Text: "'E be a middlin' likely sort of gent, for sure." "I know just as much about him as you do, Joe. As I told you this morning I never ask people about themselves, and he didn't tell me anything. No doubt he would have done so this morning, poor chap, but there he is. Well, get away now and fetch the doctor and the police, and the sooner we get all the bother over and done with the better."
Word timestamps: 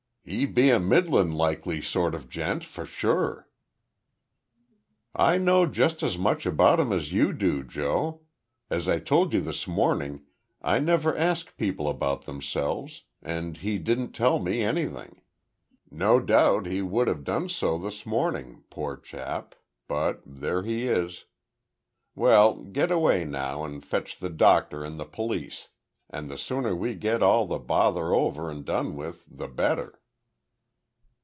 "'E 0.23 0.45
be 0.45 0.69
a 0.69 0.79
middlin' 0.79 1.33
likely 1.33 1.81
sort 1.81 2.13
of 2.13 2.29
gent, 2.29 2.63
for 2.63 2.85
sure." 2.85 3.49
"I 5.15 5.39
know 5.39 5.65
just 5.65 6.03
as 6.03 6.15
much 6.15 6.45
about 6.45 6.79
him 6.79 6.93
as 6.93 7.11
you 7.11 7.33
do, 7.33 7.63
Joe. 7.63 8.21
As 8.69 8.87
I 8.87 8.99
told 8.99 9.33
you 9.33 9.41
this 9.41 9.67
morning 9.67 10.23
I 10.61 10.77
never 10.77 11.17
ask 11.17 11.57
people 11.57 11.89
about 11.89 12.25
themselves, 12.25 13.01
and 13.23 13.57
he 13.57 13.79
didn't 13.79 14.11
tell 14.11 14.37
me 14.37 14.61
anything. 14.61 15.23
No 15.89 16.19
doubt 16.19 16.67
he 16.67 16.83
would 16.83 17.07
have 17.07 17.23
done 17.23 17.49
so 17.49 17.79
this 17.79 18.05
morning, 18.05 18.63
poor 18.69 18.97
chap, 18.97 19.55
but 19.87 20.21
there 20.23 20.61
he 20.61 20.85
is. 20.87 21.25
Well, 22.13 22.61
get 22.61 22.91
away 22.91 23.25
now 23.25 23.65
and 23.65 23.83
fetch 23.83 24.19
the 24.19 24.29
doctor 24.29 24.83
and 24.85 24.99
the 24.99 25.05
police, 25.05 25.69
and 26.11 26.29
the 26.29 26.37
sooner 26.37 26.75
we 26.75 26.93
get 26.93 27.23
all 27.23 27.47
the 27.47 27.59
bother 27.59 28.13
over 28.13 28.51
and 28.51 28.63
done 28.63 28.95
with 28.95 29.25
the 29.27 29.47
better." 29.47 29.97